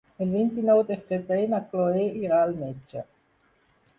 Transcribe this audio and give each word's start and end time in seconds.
El 0.25 0.29
vint-i-nou 0.35 0.79
de 0.87 0.95
febrer 1.09 1.43
na 1.51 1.59
Chloé 1.73 2.07
irà 2.21 2.39
al 2.47 2.57
metge. 2.63 3.07